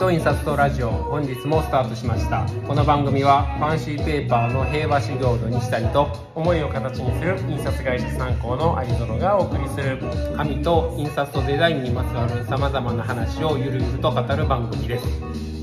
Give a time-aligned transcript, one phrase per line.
[0.00, 2.46] と印刷とラジオ本日もスタートしました。
[2.66, 9.98] この番組はファンシーペーパーの平和修行の西谷と思いを形にする印刷会社参考の有園がお送りする。
[10.38, 15.06] 紙と印刷とデザインにまつわるさまざまな話をゆるゆると語る番組です。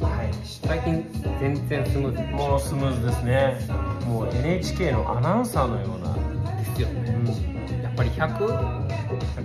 [0.04, 0.32] はい。
[0.46, 1.04] 最近
[1.40, 2.36] 全然スムーズ。
[2.36, 3.58] もうスムーズですね。
[4.06, 6.14] もう NHK のアナウンサーのような。
[6.58, 7.57] ですよね、うん、
[7.98, 8.88] ぱり100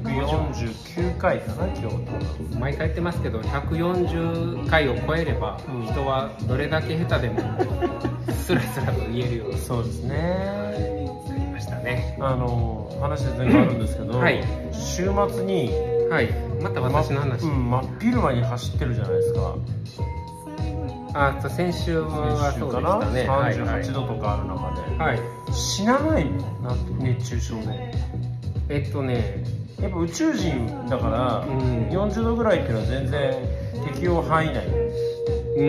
[0.04, 2.58] 149回かな今日。
[2.58, 5.58] 毎回言ってますけど140回を超えれば、
[5.90, 7.40] 人はどれだけ下手でも
[8.44, 10.12] スラスラと言えるようにそうですね。
[11.28, 12.16] なりましたね。
[12.20, 15.70] あの話全然あるんですけど、はい、週末に
[16.10, 16.28] はい。
[16.60, 19.54] また私の話、ま、うん、真っ昼間に走ってるじゃないですか。
[21.14, 23.26] あと先週はそうでしたね。
[23.28, 25.20] 38度とかある中で、はい、
[25.52, 27.94] 死なないの熱中症で
[28.68, 29.44] えっとね
[29.80, 33.34] やっぱ宇宙人だから、うん、40度ぐらいっていうのは全然
[33.84, 34.66] 適用範囲内。
[35.56, 35.62] う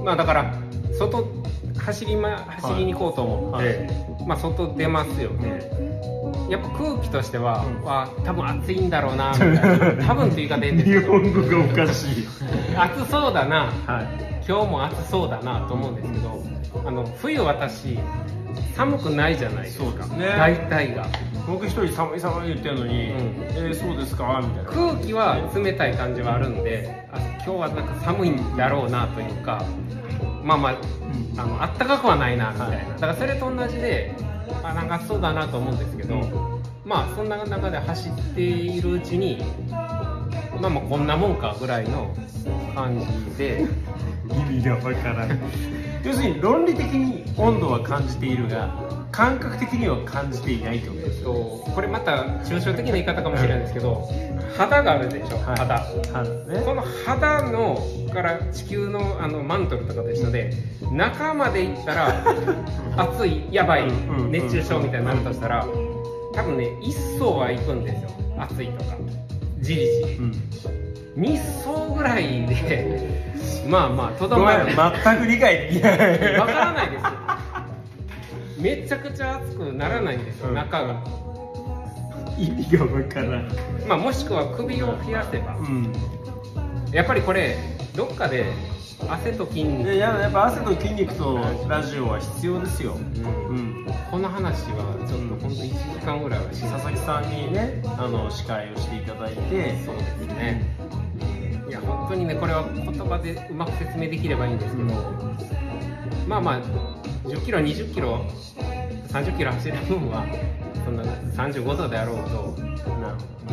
[0.00, 0.04] ん。
[0.04, 0.54] まあだから
[0.98, 1.26] 外
[1.78, 3.76] 走り,、ま、走りに行こうと思って、はい。
[3.76, 3.88] はい、
[4.26, 5.60] まあ外出ますよね、
[6.48, 10.04] やっぱ空気としては、うん、あ多分暑いんだろうなみたいな。
[10.08, 12.26] 多分って言い方で日本語がおかしい。
[12.76, 16.42] 暑そうだな、はい、今日も暑そうだなと思うんですけど
[16.86, 17.98] あの冬私
[18.74, 19.84] 寒くないじゃないですか。
[19.84, 20.26] そうですね。
[20.26, 21.06] 大体が。
[21.46, 24.40] 僕一人寒い寒い言ってるのに、うん、えー、そうですか？
[24.42, 24.70] みたいな。
[24.70, 29.64] 空気は冷たい感じはあるんであ今日はなんか寒いんだろうなというか
[30.42, 34.14] まあまあ、うん、あのあったかくはないなみたいな、はい、だからそれと同じで
[34.62, 39.42] あなんかそうだなと思うんですけど、うん、まあそんな中で走っているうちに
[40.62, 42.14] まあまあこんなもんかぐらいの
[42.74, 42.98] 感
[43.30, 43.66] じで。
[44.32, 45.38] 意味がわからない
[46.04, 48.74] 要するに論理的に温度は感じているが
[49.10, 51.00] 感覚的には感じていないってこと。
[51.00, 51.34] ですよ、
[51.74, 54.08] これまた抽象的な言い方かもしれないですけど
[54.56, 55.78] 肌があるでしょ、はい、肌。
[56.12, 57.78] 肌、ね、この肌の
[58.12, 60.52] から地球のあのマントルとかと一緒で
[60.90, 62.24] 中まで行ったら
[62.96, 63.92] 暑いやばい
[64.30, 65.66] 熱中症みたいになるとしたら
[66.34, 68.10] 多分ね一層は行くんですよ。
[68.38, 68.96] 暑いとか
[69.62, 70.32] じりじり、うん。
[71.16, 73.08] 2層ぐらいで
[73.68, 74.66] まあまあとどまる
[75.04, 76.38] 全く理解できない。
[76.38, 77.02] わからないです。
[77.02, 77.10] よ
[78.58, 81.02] めちゃくちゃ熱くならないんですよ、うん、中が。
[82.38, 83.42] 意味がわからない
[83.86, 85.92] まあもしくは首を冷やせば、うん、
[86.90, 87.56] やっぱりこれ
[87.94, 88.46] どっかで
[89.08, 89.92] 汗と筋肉。
[89.92, 93.71] いややっぱ汗と筋肉とラジオは必要ですよ、うん、うん、
[94.12, 100.76] この話はちょっと本当1時間ぐらいは佐々木さんにねあの司会をしていただいてそうですね、
[101.66, 104.92] いや本当にねこれは言葉でうまく説明できればいいんですけど、
[106.28, 106.62] まあまあ
[107.24, 108.26] 10キロ20キロ
[109.08, 110.26] 30キロ走る分は
[110.84, 112.72] そんな35度であろうと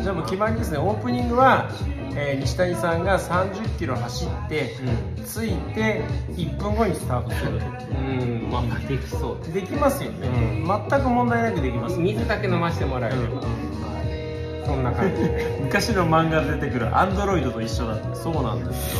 [0.02, 0.78] じゃあもう決まりですね。
[0.78, 1.70] オープニングは、
[2.16, 4.76] えー、西谷さんが30キロ走って、
[5.18, 6.04] うん、着いて
[6.36, 7.60] 1分後にスタートする。
[7.92, 8.50] うん。
[8.50, 9.54] まあできそう。
[9.54, 11.98] できますよね、うん、全く問題なくできます。
[11.98, 14.66] 水だけ飲ませてもらえる、うん。
[14.66, 15.22] そんな感じ
[15.62, 18.94] 昔の漫画で出てくるアンドロイドと一緒だってそうなんです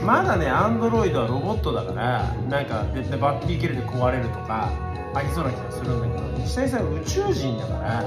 [0.00, 0.02] よ。
[0.06, 4.70] まだねアンドロイドはロボットだからなんか絶対バッテリー切れて壊れるとか
[5.16, 8.04] ありそうな気がするんだけど西谷さん宇宙人だから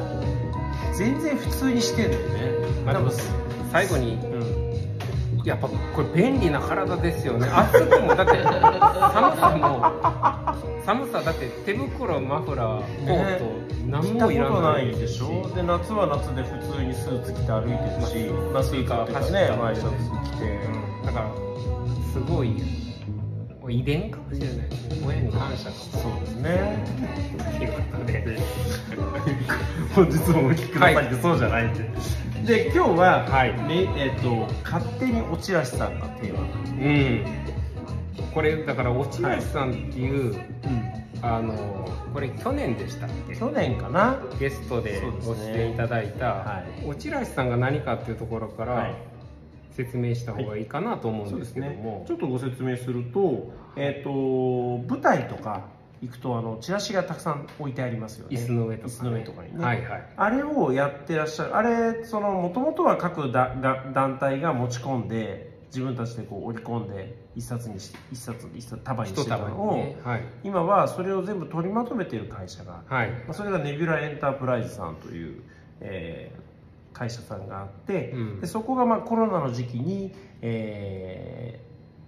[0.95, 3.11] 全然普通にしてんだよね、まあ、でも
[3.71, 7.47] 最後に、うん、やっぱこれ便利な体ですよね。
[7.53, 9.81] 暑くもだって寒さも
[10.85, 13.51] 寒さだって手袋マフラーコート、ね、
[13.87, 15.49] 何もいらないでしょ？
[15.55, 19.57] で夏は夏で普通にスーツ着て歩いてるし、まあ、スイカ走ってね。
[19.59, 21.29] ワイシャツ着て、うん、だから
[22.11, 22.88] すごい
[23.71, 25.07] 遺伝かもしれないですね。
[25.07, 26.85] 親に感謝かもそうですね。
[27.57, 28.39] ということで
[29.93, 31.89] 本日もお聞きくださいって、そうじゃないって
[32.45, 33.53] で今日は、はい。
[33.67, 36.41] ねえーと、勝手におちらしさんがテーマ。
[36.41, 36.45] う
[38.23, 38.31] ん。
[38.33, 40.35] これだからおちらしさんっていう、
[41.21, 43.35] あのこれ去年でしたっけ？
[43.35, 44.17] 去年かな？
[44.39, 48.95] ゲストでご出演いただいた、おちらしさんが何かっていうところから、はい
[49.71, 55.67] 説明した方がいいかなと思うんですけども、はいね、ちょっとご説明すると,、えーと、舞台とか
[56.01, 58.37] 行くとあのチラシがたくさん置いてありますよね。
[58.37, 61.55] 椅子の上とか、ね、とかにね、はいはい、あれをやってらっしゃる。
[61.55, 69.97] あれそのもともとは各だだ団体が持ち込んで自分たちでこう織り込んで一冊にし一冊一冊束にしてたのを、ね。
[70.03, 75.43] はい、今はそれを全部取りまとめている会社が、はい、まあ、それがネビュラエンタープライズさんという、
[75.81, 76.38] えー、
[76.93, 81.59] 会社さんがあって、うん、でそこがまあコロナの時期に、え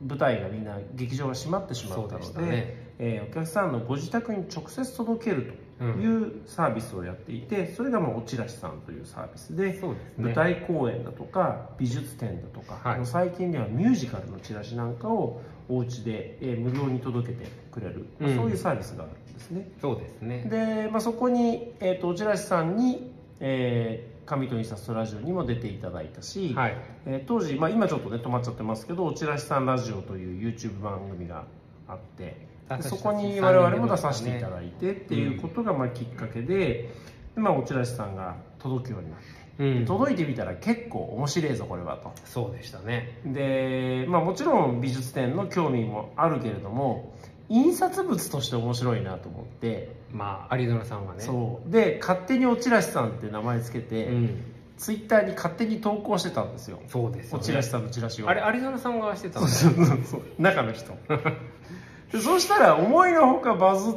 [0.03, 9.81] ー、舞台がみんな劇場が閉まってしまったので、ね、えー、お客さんのご自宅に直接届けるというサービスをやっていて、それがもうおちらしさんというサービスで、ね、
[10.17, 19.71] 舞台公演だとか美術展だとか、はい、最近ではミュージカルのチラシなんかをお家で、えー、無料に届けてくれる、まあ、そういうサービスがあるんですね。
[19.81, 20.47] そうですね。
[20.49, 31.45] で、まあ、そこに、えーと、おちらしさんに、えー紙と印刷とラジオにも出ていただいたし、はい、えー、当時、まあ、今ちょっとね止まっちゃってますけど「おちらしさんラジオ」という YouTube 番組が
[31.87, 32.47] あって
[32.81, 36.89] そこに我々も出させていただいてっていうことがまあきっかけで、
[37.35, 39.41] まあ、おちらしさんが届くようになって。
[39.59, 42.11] うん、届いてみたら結構面白いぞこれはと。
[42.25, 43.19] そうでしたね。
[43.25, 47.13] で、まあ、もちろん美術展の興味もあるけれども
[47.51, 49.89] 印刷物として面白いなと思って。
[50.13, 51.21] まあ有園さんはね。
[51.21, 51.69] そう。
[51.69, 54.43] で勝手におちらしさんって名前つけて、うん、
[54.77, 56.79] ツイッターに勝手に投稿してたんですよ。
[56.87, 58.29] そうです、ね、おちらしさんのチラシを。
[58.29, 60.21] あれ有園さんがしてたんですそうそうそう。
[60.39, 60.93] 中の人。
[62.13, 63.93] でそうしたら思いのほかバズっ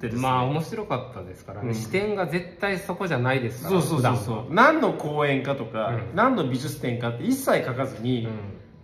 [0.00, 0.22] てですね。
[0.22, 3.80] まあ面白かったですからね、うん、視点が絶対そこじゃないですから。
[3.80, 4.54] そうそうそうそう。
[4.54, 8.28] 何の公演かとか、うん、何の美術展かって一切書かずに、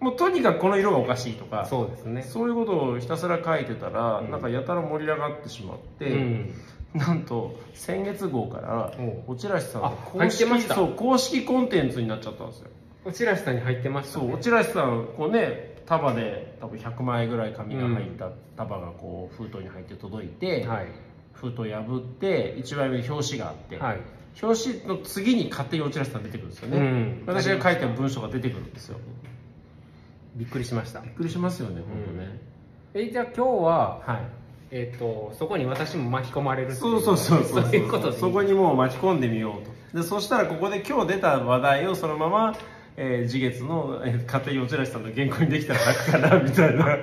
[0.02, 2.22] もうとにかくこの色がおかしいとかそうですね。
[2.22, 6.54] そういうことをひたすら書いてたら、うん、なんかやたら盛り上がってしまって、うん、
[6.94, 8.92] なんと先月号から
[9.28, 12.68] おちらしさんの公式そう公式コンテンツになっちゃったんですよ。
[13.04, 20.86] おちらしさんに入ってました、ね、そうおちらしさんこうね束で多分100枚ぐらい紙が入った束がこう封筒に入って届いて、はい、
[21.32, 24.00] 封筒破って一枚目に表紙があって、はい、
[24.42, 28.98] 表紙の次に勝手に落ちらせたら出てくるんですよね、うん、私が書いた文章が出てくるんですよ
[30.36, 31.00] びっくりしました。
[31.00, 32.40] びっくりしますよね本当ね、
[32.94, 34.42] うん、えじゃあ今日は、はい。
[34.74, 37.76] えーと、そこに私も巻き込まれるそうそうそうそうそう。
[37.76, 39.98] いうことでそこにもう巻き込んでみようと。
[40.00, 42.56] でそしたらここで今日出た話題をそのまま
[42.96, 46.98] えー、次月の、えー、家庭用チラシさんの原稿にできたら楽かなみたいな。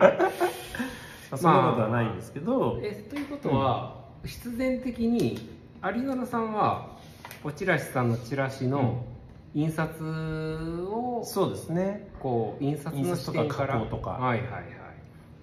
[1.37, 5.49] そんなことはないんですけど、まあ、えということは、うん、必然的に
[5.83, 6.97] 有野さんは
[7.43, 9.05] おチラシさんのチラシの
[9.53, 12.09] 印刷を、うん、そうですね。
[12.19, 13.79] こう印刷の視点から。
[13.85, 14.11] とか。
[14.11, 14.63] はいはいはい。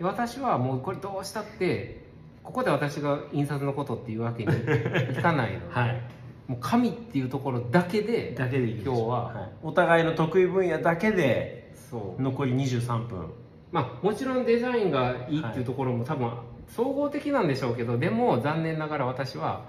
[0.01, 2.05] 私はもうこれどうしたって
[2.43, 4.53] ここで私が印刷のことっていうわけに
[5.13, 6.01] いかないので、はい。
[6.47, 12.23] もう神っていうところだけでだけで今日は、はい、お互いの得意分野だけでそう。
[12.23, 13.33] 残り23分。
[13.73, 16.31] まあもちろんデザインがいいっていうところも多分
[16.69, 19.65] 総合的なんでしょうけどでも残念ながら私は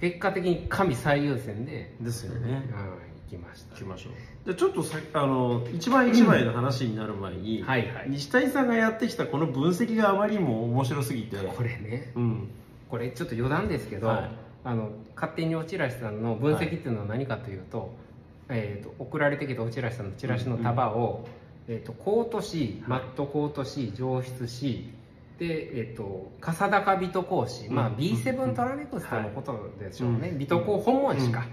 [0.00, 4.10] 結果的に神最優先でですよね、行きました、ね、行きましょ
[4.44, 4.48] う。
[4.48, 11.36] でちょっとさあの一枚一枚の話になる前に、うん、はいはい、西谷さんがやってきたこの分析があまりにも面白すぎて。
[11.36, 12.48] これね、うん、
[12.88, 14.30] これちょっと余談ですけど、はい。
[14.64, 17.92] あの勝手におちらしさんの分析っていうのは何かというと
[18.48, 21.24] はい、えーと、送られてきたおちらしさんのチラシの束を、
[21.68, 21.74] うん。
[21.74, 24.90] うん、えーと、コート紙、マットコート紙上質紙
[25.38, 31.46] で、えーと、笠高水戸講師、まあ、B7 トラネクストのことでしょうね、水戸港本門紙か、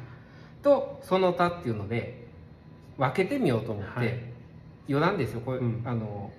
[0.61, 2.27] とその他っていうので
[2.97, 4.19] 分けてみようと思って、はい、
[4.89, 5.41] 余談ですよ。
[5.41, 6.31] これ、あの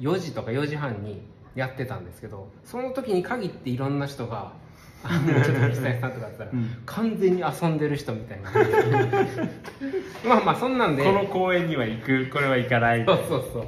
[0.00, 1.22] 4時とか4時半に
[1.54, 4.52] やってたんですけどその時に限っていろんな人が
[5.04, 8.50] ちょっと西谷さんとかだったら、うん、完全に遊んでる人みたいな。
[10.26, 11.04] まあまあそんなんで。
[11.04, 13.04] この公園には行くこれは行かない。
[13.04, 13.64] そうそうそう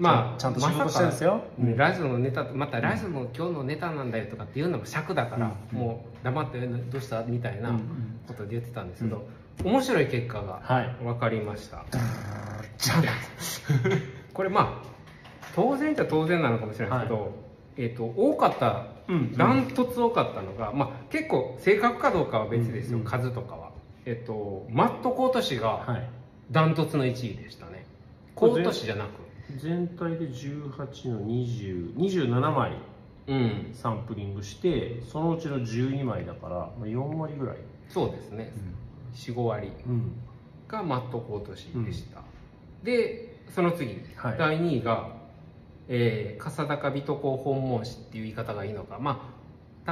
[0.00, 7.22] まあちゃんと仕事してるんですよ、ま、ラジオのネタまたラジオの今日のネタなんだよとかっていうのも尺だから、うん、もう黙ってどうした？
[7.22, 7.78] みたいな
[8.26, 9.26] ことで言ってたんですけど、
[9.60, 10.62] うん、面白い結果が
[11.02, 11.86] 分かりました、 はい、
[14.32, 14.90] これまあ
[15.54, 17.30] 当然っちゃ当然なのかもしれないですけど、はい。
[17.76, 18.86] えーと、多かった
[19.36, 23.70] ダン、トツ多かったのが、まあ、結構正確かどうかは別ですよ、うんうん、数とかは、
[24.04, 26.00] えっ、ー、と、マットコート紙が
[26.50, 27.86] ダントツの1位でしたね、
[28.34, 32.72] コート紙じゃなく全体で18の2027枚
[33.72, 37.56] サンプリングして、そのうちの12枚だから、まあ、4割ぐらい。
[37.88, 39.72] そうですね、うん、45割
[40.68, 42.22] がマットコート紙でした、う
[42.82, 45.20] ん、でその次、はい、第2位が
[45.92, 48.98] えー、嵩高微塗工本文紙っていう言い方がいいのか。
[49.00, 49.40] まあ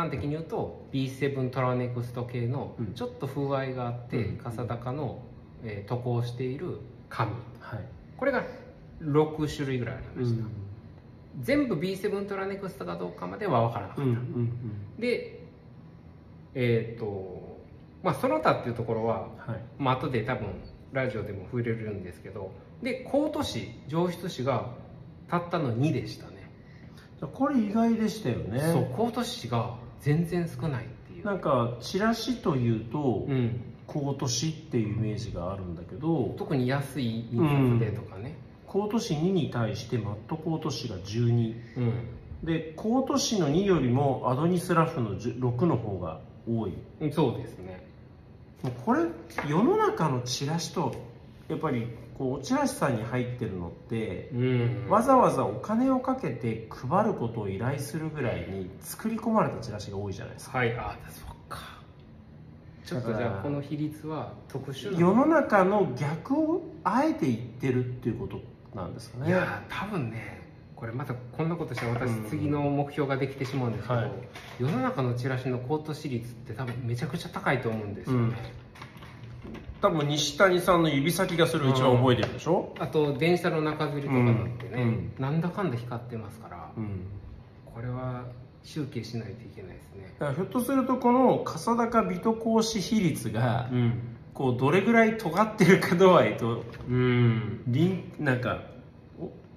[0.01, 5.23] 端的に言うと B7 トラネクスト系のちょっと風合いがあって、うん、嵩高の、
[5.65, 7.81] えー、塗工している紙、はい、
[8.17, 8.45] これが
[9.01, 10.51] 6種類ぐらいありました、うん、
[11.41, 15.41] 全部 B7 トラネクストかどうかまでは分からなかった、うんうんうん、で
[16.55, 17.59] えっ、ー、と
[18.03, 20.49] まあその他っていうところは、はい、まあ後で多分
[20.93, 22.53] ラジオでも触れるんですけど
[22.83, 24.71] でコート紙上質紙が
[25.29, 26.51] たったの2でしたね。
[27.35, 28.61] これ意外でしたよね。
[28.61, 31.25] そうコート紙が全然少ないっていう。
[31.27, 36.35] なんかチラシというと、うん、コート紙っていうイメージがあるんだけど。
[36.39, 41.93] 特に安い印刷でとかね、うん、コート紙2に対してマットコート紙が12、うん、
[42.45, 46.75] でコート紙の2よりもアドニスラフの6の方が多い。
[47.13, 47.87] そうですね。
[48.85, 49.07] これ
[49.49, 50.95] 世の中のチラシと
[51.49, 51.87] やっぱり
[52.19, 60.59] こうおチラシさんに入ってるのって、うん、わざわざお金をかけて配ることを依頼するぐらいに作り込まれたチラシが多いじゃないですか。
[60.59, 61.79] はいあそっか。
[62.85, 68.41] ちょっとじゃあこの比率は特殊世の中の逆をあえて言ってるっていうこと
[68.75, 69.29] なんですかね。
[69.29, 70.39] いや多分ね
[70.77, 74.11] これまたこんなことしたら私次の目標ができてしまうんですけど、はい、
[74.61, 78.35] 世の中のチラシのコート私率って多分めちゃくちゃ高いと思うんですよね、うん、
[79.81, 84.25] 多分西谷さんの指先がそれを一番覚えてるでしょ、うん、あと電車の中吊りとかだっ
[84.57, 86.71] てね、うん、なんだかんだ光ってますから、
[87.67, 88.27] これは
[88.63, 90.35] 集計しないといけないですね。
[90.37, 93.69] ひょっとするとこの笠高美と格子比率が、
[94.39, 97.65] こうどれぐらい尖ってるか度合いと、うん、
[98.21, 98.63] なんか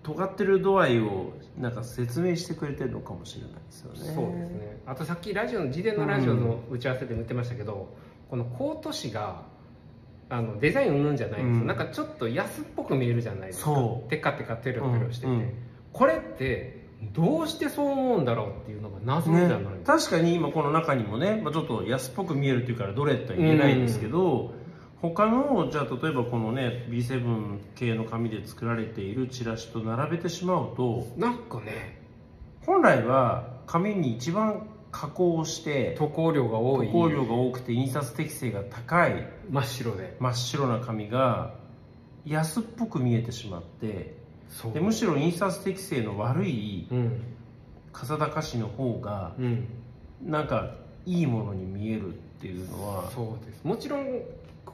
[0.02, 4.00] 尖ってる度合いをなんか説明してくれてるのかもしれないですよね。
[4.00, 4.82] そうですね。
[4.88, 9.44] あとさっきラジオの事前のラジオの打ち合わせで言ってましたけど、うん、このコート紙が
[10.30, 13.76] あのデザインうんぬんじゃないんですよ、うん、なんかちょっと安っぽく見えるじゃないですか。
[14.10, 15.54] テカテカテロテロしてて、うん、
[15.94, 24.60] これってどうしてそう思うんだろうっていうのが謎じゃない、ね、確かに今この中にもね、まあ、ちょっと安っぽく見えるっていうからどれとは言えないんですけど。
[25.02, 32.00] 他のじゃあ例えばこのね B7 系の紙で作られているチラシと並べてしまうとなんかね
[32.66, 40.16] 本来は紙に一番加工して塗香量が多い塗香量が多くて印刷適性が高い真っ白で。
[40.20, 41.56] 真っ白な紙が
[42.26, 44.16] 安っぽく見えてしまって
[44.74, 46.88] でむしろ印刷適性の悪い
[47.94, 49.66] 笠高市の方が、うん、
[50.22, 53.64] なんかいいものに見えるっていうのはそうです。
[53.64, 54.22] もちろん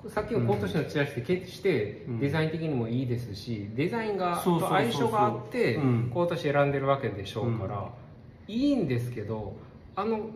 [0.10, 7.90] さっきの今年のチラシって決してデザイン的にもいいですし、デザインがと相性があって今年選んでるわけでしょうから、
[8.48, 9.56] いいんですけど
[9.96, 10.30] あの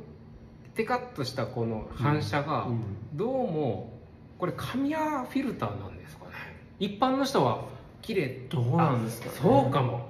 [0.75, 2.67] テカッとしたこの反射が
[3.13, 3.93] どうも
[4.39, 6.31] これ紙やフィルターなんですかね。
[6.79, 7.65] 一般の人は
[8.01, 10.09] 綺麗どうなんですか、ね、そうかも。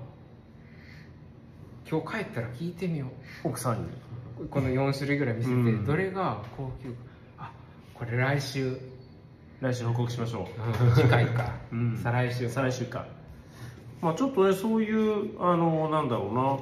[1.90, 3.08] 今日帰ったら聞いてみよ
[3.44, 3.50] う。
[3.50, 3.90] 奥さんに。
[4.50, 6.96] この4種類ぐらい見せて、どれが高級
[7.38, 7.52] あ
[7.94, 8.78] これ来週
[9.62, 10.46] 来週報告しましょう、
[11.00, 13.06] 次回か、うん、再来週再来週か。
[14.02, 16.58] まあちょっとねそういうあのなんだろうな。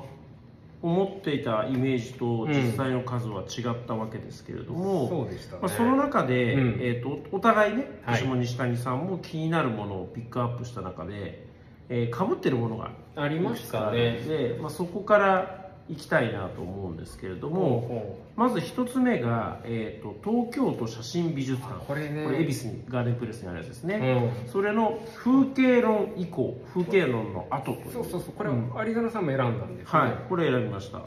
[0.82, 11.46] 思っていたイメージと実際の数は違ったわけですけれども、うん、そうでした、ね、まあ、その中で、うん、えーと、お互いね私も西谷さんも気になるものをピックアップした中で、
[11.90, 14.22] えー、かぶってるものがありましたね。
[14.26, 21.84] で、まあ、そこからいきたいなと思うんですけれども、まず一つ目が、えーと、東京都写真美術館。
[21.86, 22.26] これね。
[22.26, 27.92] これ恵比寿にガーデンプレスにあるやつですね、うん、それの風景論以降風景論の後という。
[27.92, 28.34] そうそうそう。
[28.34, 30.12] これ、うん、有園さんも選んだんです、ね、はい。
[30.30, 31.04] これ選びました、うん、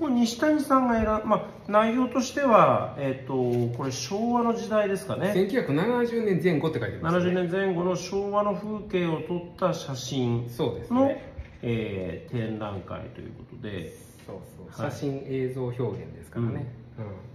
[0.00, 5.32] これ西谷さんが選んまあ内容としてはえっ、ー、とこれ昭和の時代ですかね。
[5.34, 11.36] 1970年前後って書いてます、ね、70年前後の昭和の風景を撮った写真そうですね。
[11.62, 13.92] えー、展覧会ということで
[14.26, 14.36] そう
[14.74, 16.66] そう写真映像表現ですからね、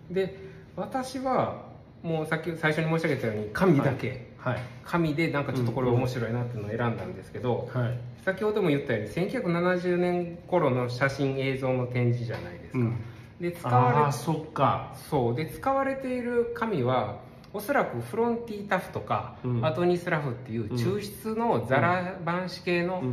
[0.10, 0.38] うん、で
[0.76, 1.72] 私は
[2.04, 12.98] もうさっき最初に申し上げたように紙だけ、はい、紙でなんかちょっとこれ面白いなっていうのを選んだんですけど、はい、先ほども言ったように1970年頃の写真映像の展示じゃないですか、うん、
[13.40, 14.96] で使われそっか。
[15.10, 15.36] そう。
[15.36, 17.20] で使われている紙は
[17.54, 23.04] おそらくフロンティータフとか、うん、アトニスラフっていう抽出のザラ板紙系の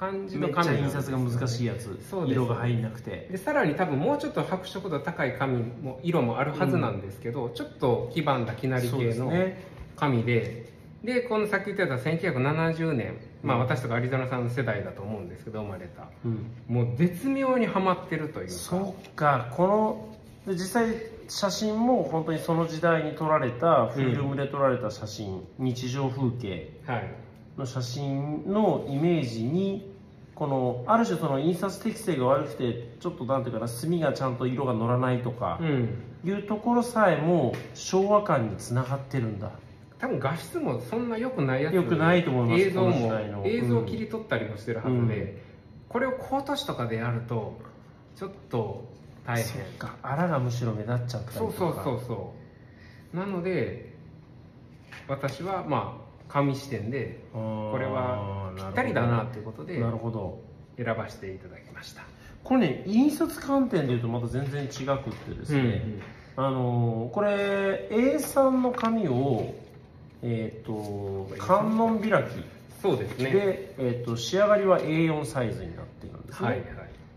[0.00, 2.00] 感じの紙めっちゃ印刷が難しいやつ。
[2.26, 3.28] 色が入んなくて。
[3.30, 9.30] でさらに多分もうちょっと白色度高い紙も色もあるはずなんですけど、うん、ちょっと黄ばんだきなり系の
[9.96, 10.72] 紙で。
[11.04, 18.52] で、ね、このさっき言ってた1970年、まあ、私とかアリゾナさんの世代だと思うんですけど生まれた、うん、もう絶妙にはまってるというか。
[18.52, 19.48] そっか。
[19.52, 19.66] こ
[20.46, 20.94] の実際
[21.28, 26.70] 写真も本当にその時代に撮られたフィルムで撮られた写真、うん、日常風景
[27.58, 29.89] の写真のイメージに
[30.40, 35.60] このある種その印刷適性が悪くてちょっとなんていうかな墨がちゃんと色が乗らないとか、
[36.24, 39.50] いうところさえも昭和感につながってるんだ。
[39.98, 41.74] 多分画質もそんな良くないやつ。
[41.74, 45.38] 良くないと思います映像も映像を切り取ったりもしてるはずで、うん、
[45.90, 47.60] これを高都市とかでやると
[48.16, 48.88] ちょっと
[49.26, 49.44] 大変。
[49.44, 51.52] そっかあらがむしろ目立っちゃったりとか。
[51.52, 52.34] そうそうそうそ
[53.12, 53.16] う。
[53.18, 53.94] なので
[55.06, 60.50] 私はまあ紙視点でこれはぴったりだなということでなるほど。
[60.82, 62.02] 選ばせていただきました。
[62.42, 66.02] これね印刷観点でいうとまた全然違くってですね、うんうん、
[66.36, 69.54] あのこれ A3 の紙を
[70.22, 72.28] えっ、ー、と観音開き
[72.80, 73.30] そうですね。
[73.30, 76.66] で、えーと、仕上がりは A4 サイズになっているんですね、はいはい、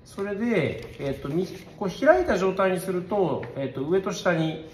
[0.04, 1.30] それで、えーと、
[1.78, 4.70] こう開いた状態にすると,、えーと、上と下に、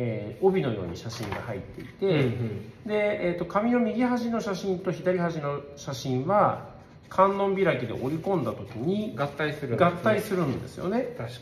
[0.00, 6.68] えー、帯のように写真が入っていて、うんうん、で、えーと、紙の右端の写真と左端の写真は
[7.08, 11.14] 観音開きで折り込んだ時に合体する、ね、合体するんですよね。
[11.16, 11.40] 確かにね。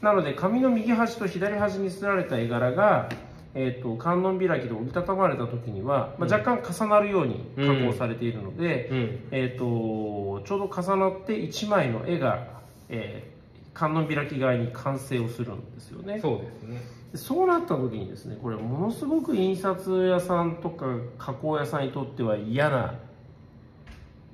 [0.00, 3.10] なので紙の右端と左端に刷られた絵柄が
[3.54, 12.46] えーと、観音開きで折りたたまれた時には、まあ、若干重なるように加工されているので、うん、えーと、ちょうど重なって1枚の絵が、
[12.88, 13.39] えー、
[13.80, 16.18] 観音開き側に完成をするんですよね。
[16.20, 16.82] そうですね。
[17.14, 20.84] そうなった時にですねこれものすごく印刷屋さんとか
[21.18, 22.94] 加工屋さんにとっては嫌な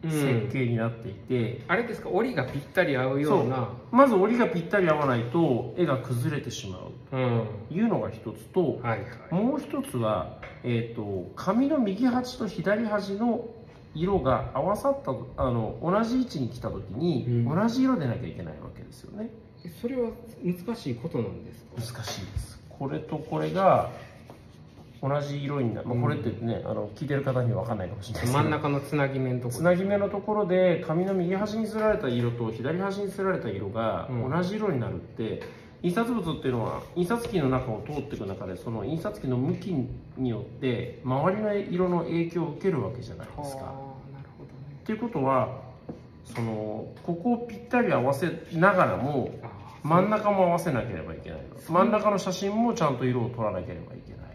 [0.03, 2.11] 設計になっていて、あれですか？
[2.11, 3.71] 折りがぴったり合うような。
[3.93, 6.81] まず折りがぴったり合わないと絵が崩れてしまう。
[7.11, 7.17] と
[7.73, 13.47] いうのが一つと、はいはい、もう一つは、えーと、紙の右端と左端の
[13.97, 19.31] 色が合わさったあの同じ位置に来た時に、同じ色でなきゃいけないわけですよね。
[19.81, 20.11] それは
[20.45, 22.03] 難しいことなんですか？
[22.03, 22.61] 難しいです。
[22.79, 23.91] これとこれが
[25.03, 28.43] 同じ色になる、まあ、これってね、うん、あの聞いてる方には分かんないかもしれないですけど。
[28.45, 35.43] 真ん中のつなぎ目のところつなぎ目のところで紙の右端にすられた色と左端にすられた色が同じ色になるって、
[35.83, 39.75] 印刷物っていうのは印刷機の中を通っていく中でその印刷機の向き
[40.17, 43.86] によって周りの色の影響を受けるわけじゃないですか。
[44.87, 45.49] っていうことは
[46.25, 49.35] そのここをぴったり合わせながらも
[49.83, 51.41] 真ん中も合わせなければいけない。
[51.69, 54.31] 真ん中の写真もちゃんと色を取らなければいけない。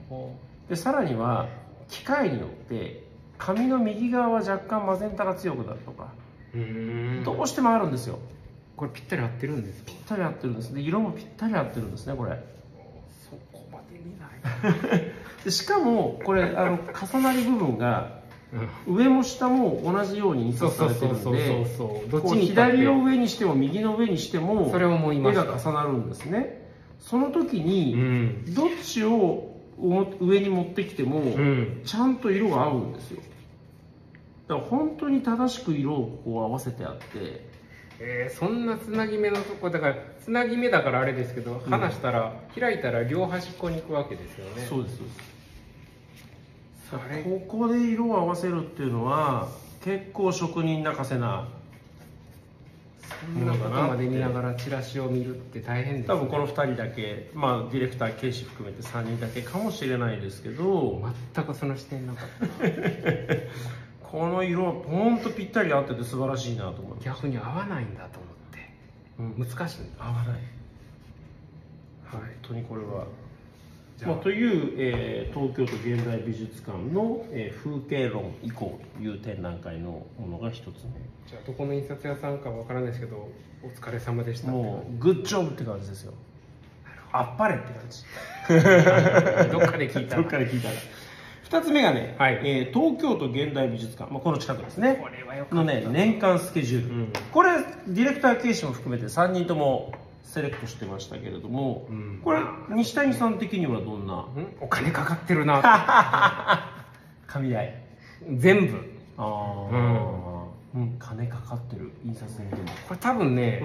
[0.67, 1.47] でさらには
[1.87, 3.01] 機械によって
[3.37, 6.09] 紙の右側は若干マゼンタが強くなるとか
[7.23, 8.19] どうしてもあるんですよ。
[8.75, 10.73] これぴったり合ってるんですぴったり合ってるんです。
[10.73, 12.37] で色もぴったり合ってるんですねこれ。
[13.23, 15.11] そこまで見ない。
[15.45, 18.20] でしかもこれあの重なり部分が
[18.85, 21.65] 上も下も同じように印刷されてるんで
[22.47, 24.79] 左を上にしても右の上にしても絵
[25.33, 26.69] が重なるんですね。
[26.99, 31.23] その時にどっちを上に持ってきても、
[31.85, 33.21] ちゃんと色が合うんですよ。
[34.47, 37.49] だから本当に正しく色をこう合わせてあって。
[38.03, 44.65] えー、そんなつなぎ目のとこだからつなぎ目だからあれですけど、離したら開いたら両端っこに行くわけですよね。
[44.67, 44.99] そうです
[46.97, 49.47] ここで色を合わせるっていうのは
[49.83, 51.47] 結構職人泣かせな
[53.21, 61.01] そんなことまで見ながらチラシを見るって大変です、ね、多分この2人だけ、まあ、ディレクター警視含めて3人だけかもしれないですけど。
[61.35, 62.67] 全くその視点なかった。
[64.09, 67.05] この色ポンとぴったり合ってて素晴らしいなと思って。
[67.05, 69.79] 逆に合わないんだと思って、うん、難しい。
[69.99, 70.39] 合わないはい。
[72.11, 73.05] 本当にこれは
[74.07, 80.71] まあ、という、えー、東京都現代美術館の、えー、風景論以降という展覧会のものが一つ目
[81.27, 83.29] じゃあどこの印刷屋さんかわからないですけど
[83.63, 84.51] お疲れ様でした。
[84.51, 86.13] もうグッジョブって感じですよ。
[87.11, 88.01] あっぱれって感じ。
[89.51, 90.15] どっかで聞いた。
[90.15, 90.69] どっかで聞いた。
[90.69, 90.75] ら
[91.61, 92.39] 2つ目がね、はい。
[92.43, 94.99] えー、東京都現代美術館、まあ、この近くですね。
[95.01, 104.25] これはよのね年間スケジュール、うん、これディレクター形式も含めて3人ともセレクトしてましたけれども、うん、これ西谷さん的にはどんな？
[104.61, 105.61] お金かかってるな。
[107.27, 107.81] 紙代。
[108.37, 108.77] 全部。
[109.17, 111.91] ああ、うん、金かかってる。
[112.05, 112.49] 印刷でも
[112.87, 113.61] これ多分ね、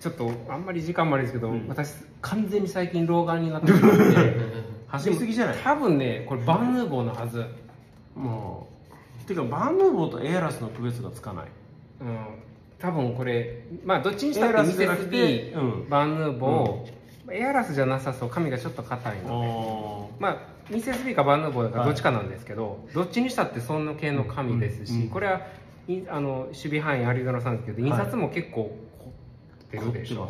[0.00, 4.36] ちょっとあんまり時間もあれですけど、私完全に最近老眼になってるんで
[4.88, 5.56] 走りすぎじゃない？
[5.62, 7.44] 多分ねこれバンヌーボーのはず。
[8.16, 8.68] も
[9.22, 11.46] うていうかバンヌーボーとエアラスの区別がつかない。
[12.00, 12.16] うん
[12.80, 15.08] 多分これまあどっちにしたってミセス
[15.60, 18.30] ん、バンヌーボー、うん、エアラスじゃなさそう。
[18.30, 20.22] 紙がちょっと硬いので。
[20.22, 25.46] まあミセス B かバンヌーボーだからどっちかなんですけど、はい、どっちにしたってその系の紙ですし、うん、これは
[26.08, 29.12] あの守備範囲アリゾナさんですけど印刷も結構凝
[29.64, 30.28] ってるでしょ、は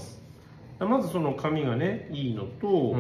[0.87, 2.97] い、まずその紙がねいいのと、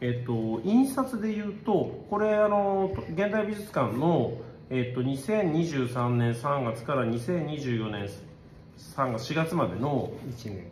[0.00, 4.34] えっと、印刷でいうとこれあの現代美術館の
[4.70, 8.08] えっと、2023年3月から2024年
[8.78, 10.70] 3月4月までの1年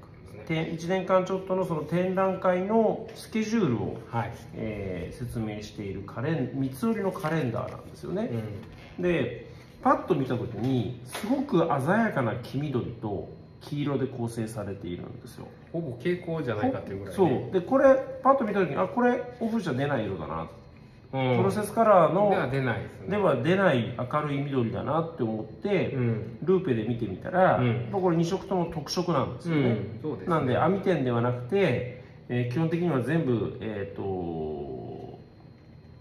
[0.49, 8.31] 間、ね、1年間ちょっとのその展覧会のスケジュールを、はい、えー、説明しているカレン三つ折りのカレンダーなんですよね、
[8.99, 9.51] うん、で
[9.83, 13.29] パッと見た時にすごく鮮やかな黄緑と
[13.61, 15.47] 黄色で構成されているんですよ。
[15.73, 17.53] ほぼ蛍光じゃないかっていうぐらい、ね、そう。
[17.53, 20.49] でこれパッと見た時にあこれオフじゃ出ない色だな
[21.12, 23.09] プロセスカラーのでは出ないですね。
[23.11, 30.18] では出ない明るい緑だなって思って、うん、ルーペで見てみたら、うん、これ2色とも特色なんですよね,、うん。
[30.20, 30.27] ね。
[30.27, 35.18] なんで網点ではなくて、えー、基本的には全部えっ、ー、と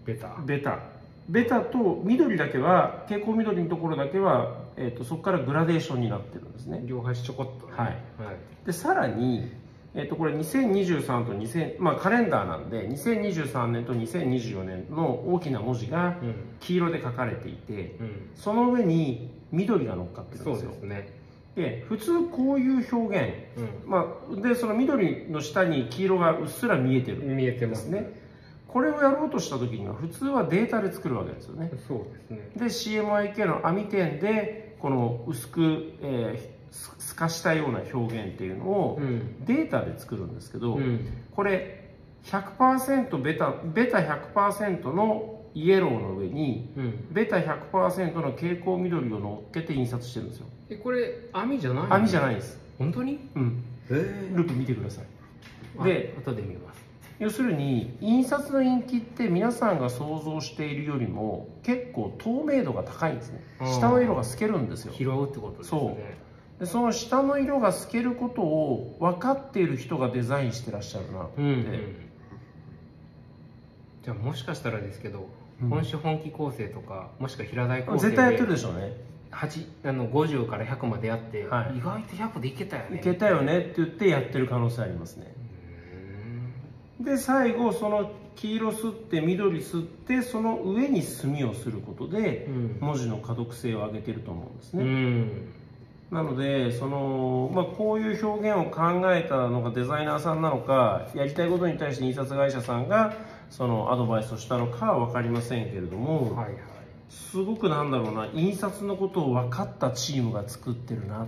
[0.06, 0.34] ベタ。
[0.46, 0.78] ベタ。
[1.28, 6.82] ベタと緑だけは蛍光緑のところだけは、えーと、そこからグラデーションになってるんですね。
[6.86, 7.96] 両端ちょこっと、ね、はい、はい、
[8.66, 9.52] でさらに、
[9.94, 16.16] えー、とこれ2023と2000、まあ、カレンダーなんで2023年と2024年の大きな文字が
[16.60, 20.56] 黄色で書かれていて、うん、その上に緑が乗っかってるんですよ。
[20.56, 21.22] そうですね。
[21.54, 23.24] で普通こういう表
[23.54, 28.22] 現、うん、まあ、でその緑の下に黄色がうっすら見えてる見えてますね。
[28.66, 31.70] これをやろうとした時には普通はデータで作るわけですよね。
[31.86, 32.50] そうですね。
[32.56, 39.00] で CMYK の網点でこの薄く、えー、透かしたような表現っていうのを
[39.44, 50.46] データで作るんですけど、うん、これ100%ベタベタ100%のイエローの上に、うん、ベタ100%の蛍光緑を乗っけて印刷してるんですよ。
[50.70, 52.58] えこれ網じゃない網じゃないです。
[52.78, 53.28] 本当に？
[53.34, 53.64] うん。
[53.90, 54.48] ルー。
[54.48, 55.84] プ見てください。
[55.84, 56.82] で後で見ます。
[57.18, 63.44] 要するに印刷のインキって皆さんが想像しているよりも結構透明度が高いんですね。
[63.60, 64.92] 下の色が透けるんですよ。
[64.92, 65.80] 拾うってことですね。
[65.80, 66.31] そう
[66.62, 71.96] でその下の色が透けることを分かっている人がデザインしてらっしゃるなって、うんうん、
[74.04, 75.28] じゃあもしかしたらですけど、
[75.60, 78.92] うん、本種本気構成とかもしくは平台構成絶対やってるでしょうね。
[79.32, 79.48] あ
[79.92, 82.98] の50から100までやって、はい、意外と100でいけたよね。
[82.98, 85.34] いけたよねって言ってやってる可能性ありますね。
[87.00, 92.46] で最後その黄色吸って緑吸ってその上に墨をすることで、
[92.78, 95.52] 文字の可読性を上げてると思うんですね、うん、
[96.12, 103.14] なのでその、まあ、こういう表現を考えたのがデザイナーさんなのかやりたいことに対して印刷会社さんが
[103.48, 106.56] そのアドバイスをしたのかは分かりませんけれども、はいはい、
[107.08, 111.26] すごくなんだろうな印刷のことを分かったチームが作ってるな。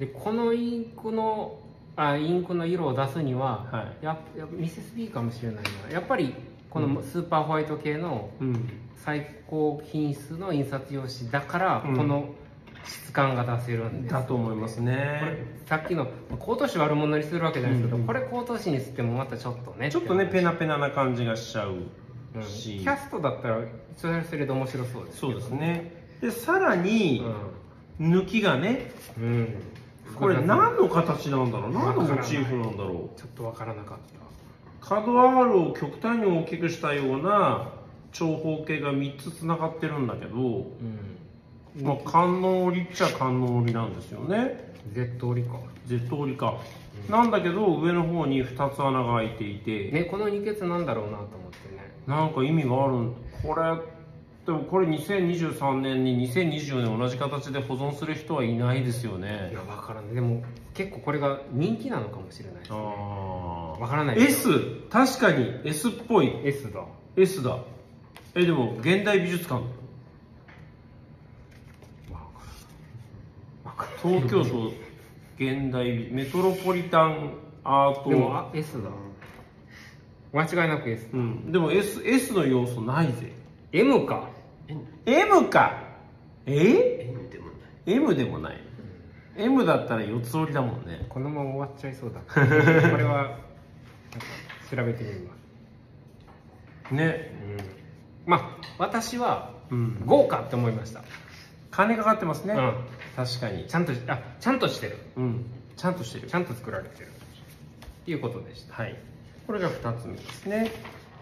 [0.00, 1.60] でこのインクの
[1.94, 5.92] あインクの色を出すには、はい、ややミセス B かもしれないな。
[5.92, 6.34] やっぱり
[6.68, 8.30] このスーパーホワイト系の
[9.04, 12.34] 最高品質の印刷用紙だから、この
[12.84, 15.44] 質感が出せるんです、だと思いますね。
[15.66, 16.06] さっきの
[16.38, 21.74] 高等紙悪者にするわけじゃないですけど、うん、これ高等紙にしてもまたちょっとねちょっとねペナペナな感じがしちゃう
[22.42, 23.60] し、うん、キャストだったら
[23.96, 26.04] それはそれで面白そうですそうですね。
[26.20, 27.24] でさらに、
[28.00, 29.54] 抜きがね、うん、
[30.16, 31.72] これ何の形なんだろう？
[31.72, 33.18] 何のモチーフなんだろう？
[33.18, 34.20] ちょっとわからなかった。
[34.86, 37.68] 角 R を極端に大きくしたような
[38.12, 40.64] 長方形が3つつながってるんだけど、うん、
[41.82, 44.72] まあ観音織っちゃ観音織なんですよね。
[44.92, 45.58] Z 織か。
[45.86, 46.58] Z 織か、
[47.06, 49.90] うん、なんだけど上の方に2つ穴が開いていて。
[49.90, 51.92] ねこの二欠なんだろうなと思ってね。
[52.06, 53.12] なんか意味がある
[53.42, 54.00] これ
[54.46, 59.50] でもこれ2023年に2024年同じ形で保存する人はいないですよね。
[59.52, 60.14] いや分からない。
[60.14, 60.42] でも
[60.74, 62.78] 結構これが人気なのかもしれないですね。
[62.78, 64.48] あ分からない S
[64.90, 66.32] 確かに S っぽい。
[66.44, 66.84] S だ。
[67.16, 67.58] S だ。
[68.34, 69.62] えでも現代美術館
[74.02, 74.72] 東京都
[75.36, 77.34] 現代メトロポリタン
[77.64, 78.10] アート。
[78.10, 78.90] でもあ S だ
[80.32, 83.32] 間違いなく S、うん、でも S, S の要素ないぜ。
[83.72, 84.28] M か。
[85.04, 85.82] M か。
[86.46, 87.92] え？M でもない。
[87.92, 88.56] M でもない、
[89.36, 91.06] うん、M だったら四つ折りだもんね。
[91.08, 92.20] このまま終わっちゃいそうだ。
[92.32, 92.40] こ
[92.96, 93.38] れは
[94.70, 95.34] 調べてみま
[96.88, 97.32] すね、
[98.26, 99.52] うん、まあ私は
[100.06, 101.02] 豪華って思いました、
[101.70, 102.74] 金かかってますね、うん、
[103.24, 103.66] 確かに。
[103.66, 104.98] ちゃんとあちゃんとしてる。
[105.16, 105.44] うん。
[105.76, 106.28] ちゃんとしてる。
[106.28, 107.08] ちゃんと作られてる。
[107.08, 108.74] っていうことでした。
[108.74, 108.96] はい。
[109.46, 110.70] これが2つ目ですね。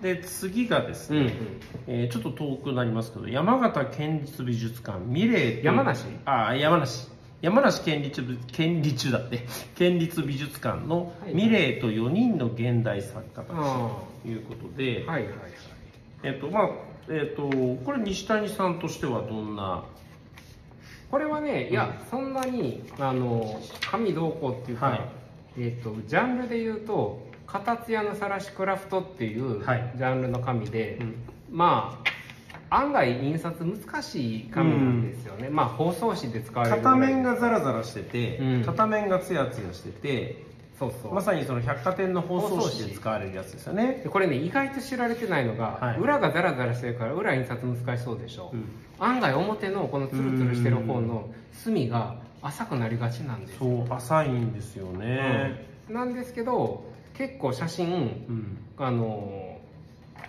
[0.01, 1.25] で次がですね、うん。
[1.25, 1.33] うん、
[1.89, 6.05] えー、ちょっと遠くなりますけど山形県立美術館ミレー山梨？
[6.25, 7.09] あ山梨。
[7.43, 9.45] 山梨県立県立だって。
[9.75, 15.35] 県立美術館のミレーと4人の現代作家たちということで、はいはいはい、
[16.23, 16.71] えっ、とまあ
[17.09, 17.49] えっ、と
[17.85, 19.83] これ西谷さんとしてはどんな
[21.11, 25.01] これはね、いや、そんなに、あの、紙どうこうっていうか、はい、
[25.59, 31.09] えっ、と、ジャンルで言うと、片津屋のさらしクラフトっていうジャンルの紙で、はい、
[31.51, 32.03] ま
[32.71, 40.45] あ案外印刷難しい紙なんですよね、うん、まあ包装紙で使われる片面がザラザラしてて、うん、片面がツヤツヤしてて
[40.79, 41.15] そうそう。
[41.15, 44.05] まさにその百貨店の包装紙で使われるやつですよね。
[44.11, 48.65] これね意外と知られてないのが、はい、裏がザラザラしてるから裏印刷難しそうでしょ、うん、
[48.99, 57.89] 案外表のこのツルツルしてる方の隅が浅くなりがちなんですそう浅いんですよね、なんですけど結構写真、
[58.29, 59.58] うん、あの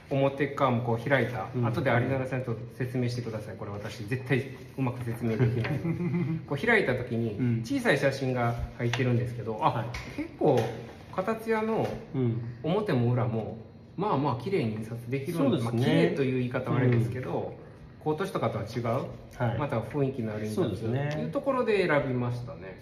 [0.10, 3.56] 表側もこう開いた、うん、後で有永さんと説明してください。
[3.56, 4.46] これ私絶対
[4.78, 5.80] うまく説明できない。
[6.48, 9.86] こう開いた時に小さい写真が入ってるんですけど、あ、はい、
[10.18, 10.60] 結構
[11.16, 11.88] 形屋の
[12.64, 13.58] 表も裏も
[13.98, 17.54] まあまあ綺麗に印刷できるのでで、ね、まあ、綺麗という言い方はあれですけど、
[18.00, 18.86] うん、コート紙とかとは違う、
[19.38, 22.82] はい、また雰囲気のある印刷というところで選びましたね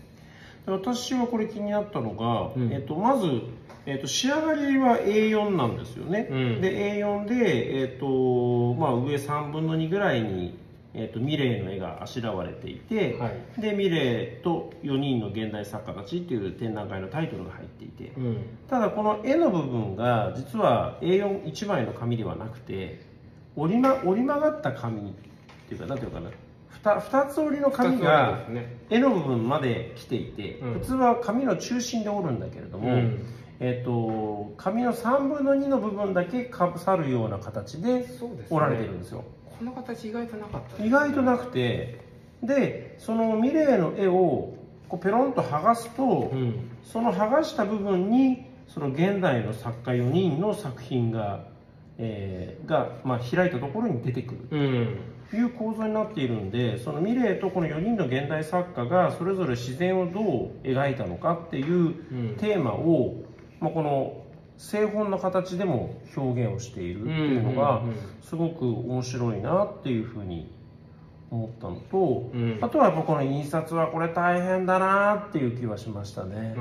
[0.67, 3.41] 私はこれ気になったのが、うん、えっと、まず
[3.89, 10.59] えーと、仕上がりは A4 なんですよね、うん、で A4 で、えーとまあ、上3分の2ぐらいに、
[10.93, 18.37] えーと、ミレーの絵があしらわれていて、はい、でミレーと4人の現代作家たちっていう展覧会のタイトルが入っていて、うん、
[18.69, 23.05] ただこの絵の部分が実は A41 枚の紙ではなくて
[23.55, 25.13] 折り,、ま、折り曲がった紙っ
[25.69, 26.29] ていうか何ていうかな
[26.83, 28.45] 2, 2つ折りの紙が
[28.89, 33.25] 絵の部分まで来ていて、普通は紙の中心で折るんだけれども、うん。
[33.59, 38.05] えーと、紙の3分の2の部分だけかぶさるような形で
[38.49, 39.25] 折られてるんですよ、ね、
[39.57, 42.01] この形意外となかった、ね、意外となくて
[42.43, 44.53] でそのミレーの絵を
[44.87, 51.45] こうペロンと剥がすと、うん、その剥がした部分にその現代の作家4人の作品が、
[51.97, 54.99] えー、が、まあ、開いたところに出てくる、うん
[55.35, 61.93] いう構造になっているんでそのミレーとこの4人の現代作家がそれぞれ自然をどう描いたのかっていう
[62.37, 63.27] テーマを
[63.59, 64.23] まあ、この
[64.57, 67.81] 製本の形でも表現をしているっていうのが
[68.21, 70.51] すごく面白いなっていうふうに
[71.29, 76.55] 思ったのと、うん、あとはやっぱこの印刷はこれ大変だなっていう気はしましたね。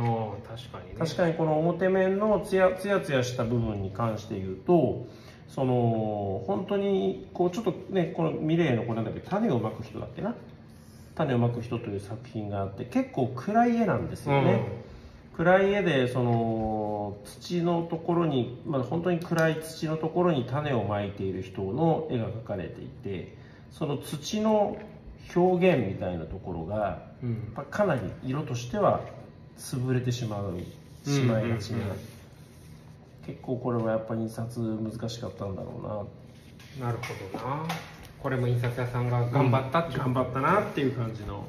[0.47, 5.07] 確かに、ね、確かにこの表面のツヤツヤツヤした部分に関して言うと
[5.49, 10.35] その本当にこうちょっとねこのミレーのこれなんだっけ種をまく人だっけな？
[11.15, 14.69] 種をまく人という作品があって結構暗い絵なんですよね、
[15.33, 15.45] うん。
[15.45, 23.35] 暗い絵でその土のところに、まあ、本当に暗い土のところに種をまいている人の絵が描かれていて
[23.71, 24.77] その土の
[25.35, 29.01] 表現みたいなところが、うん、かなり色としては
[29.59, 30.59] 潰れてしまう
[31.05, 31.79] しまいがちな、
[33.27, 36.09] 結構これはやっぱり印刷難しかったんだろ
[36.79, 36.87] うな。
[36.87, 37.67] なるほどな。
[38.23, 40.01] これも印刷屋さんが頑張ったって、う。
[40.01, 41.47] ん、頑張ったなっていう感じの。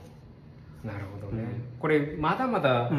[0.83, 2.89] なるほどね、うん、これまだまだ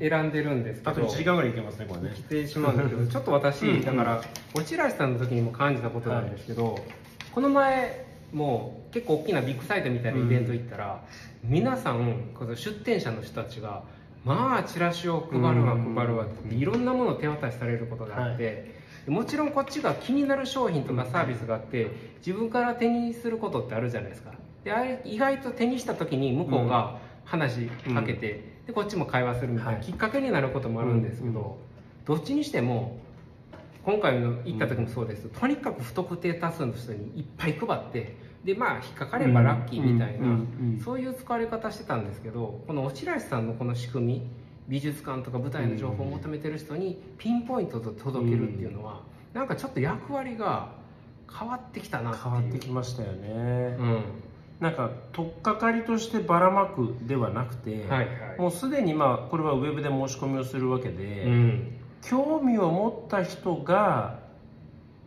[0.00, 2.12] 選んでるんですけど、あと1時間ぐらいいけますねこれね。
[2.14, 4.22] 来てしまうんですけどちょっと私だから
[4.54, 6.82] 落合さんの時にも感じたことなんですけど、はい、
[7.32, 11.04] この前もう結構大きなビッグサイトみたいなイベント行ったら、
[11.44, 13.84] うん、皆さんこの出店者の人たちが
[14.24, 19.10] まあチラシを配るわ配るわっていろんなものを手渡しされることがあって、はい。
[19.10, 24.32] もちろんこっちが気になる商品とかサービスがあって自分から手にすることってあるじゃないですか。
[24.64, 31.58] であれ意外と手にした時に向こうが話かけて、うん、でこっちも会話するみたいな、きっかけになることもあるんですけど、
[32.04, 32.98] どっちにしても
[33.84, 40.38] 今回の行った時もそうです、とにかく不特定多数の人にいっぱい配ってでまあ引っかかればラッキーみたいな、
[40.84, 44.26] そういう使われ方してたんですけどこの落合さんのこの仕組み
[44.68, 49.02] 美術館とか舞台の情報を求めてる人にピンポイントと届けるっていうのは、
[49.34, 50.72] うなんかちょっと役割が
[51.30, 54.02] 変わってきたなって変わってきましたよね、うん、
[54.60, 64.20] なんか取っかかりとしてばらまくではなくて、はいはい、もうすでにまあこれはウェブで申し込みをするわけで、うん、興味を持った人が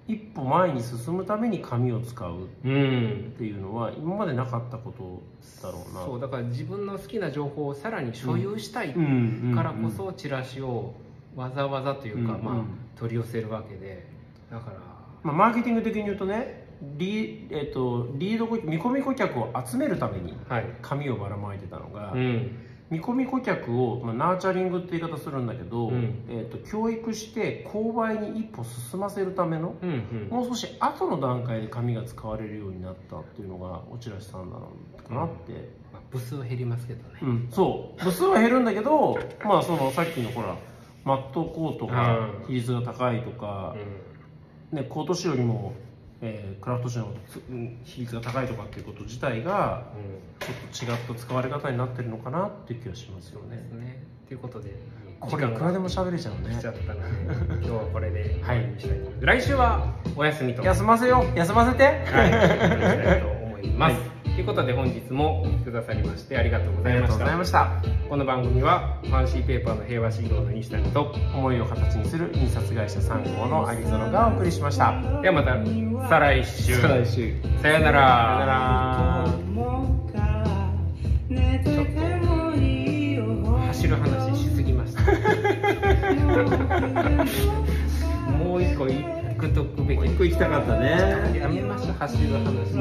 [0.08, 5.22] 一歩前に進むために紙を使うっていうのは今までなかったこと
[5.62, 10.96] だろうな、そうだから自分の好きな情報をさらに所有したいからこそチラシを
[11.36, 14.06] わざわざというか、まあ、取り寄せるわけで。
[14.52, 14.78] だから、
[15.24, 20.34] まあ、マーケティング的に言うとねリ,、えーと、リード見込み顧客を集めるために
[20.82, 22.58] 紙をばらまいてたのが、はいうん、
[22.92, 34.72] 見込み顧客を、まあ、ナーチャリングって言い方するんだけど、うん、えーと、教育して購買に一歩進ませるための、うんうん、もう少し後の段階で紙が使われるようになったっていうのが落合さんなの
[35.08, 35.82] かなって。
[35.94, 38.04] まあ、部数は減りますけどね、そう。
[38.06, 40.56] 部数は減るんだけどまあそのさっきのほら
[41.04, 43.76] マットコートが比率が高いとか、
[44.72, 45.74] ね、コート紙よりも
[46.22, 47.14] えー、クラフト紙の
[47.84, 49.84] 比率が高いとかっていうこと自体が、
[50.40, 53.58] ちょっと違った使われ方になってるのかなっていう気がしますよね。
[53.74, 54.04] ね。
[54.28, 54.74] ということで
[55.20, 56.54] これいくらでも喋れちゃうね。
[56.54, 60.64] しちゃったので 今日はこれで終わりにしたい、来週はお休みと。
[60.64, 61.84] 休ませよ休ませて。
[61.84, 62.02] はい。
[62.02, 64.12] したいと思います、はい。
[64.36, 67.46] ということで本日もお聞きくださりましてありがとうございました。
[67.46, 67.70] した。
[68.10, 75.22] この番組はファンシーペーパーの平和シードの西谷と思いを形にする印刷会社3号のアリゾナがお送りしました。
[75.22, 75.58] ではまた
[76.10, 76.82] 再来週。
[76.82, 77.34] 再来週。
[77.62, 78.38] さよなら。
[78.38, 79.28] さよなら。
[83.68, 85.02] 走る話しすぎました。
[88.32, 88.94] もう一個行
[89.38, 90.06] くとくべき。
[90.06, 90.90] 一個行きたかったね。
[91.40, 92.74] やめましょう走る話。